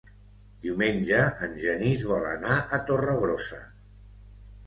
[0.61, 1.17] Diumenge
[1.47, 3.63] en Genís vol anar a Torregrossa.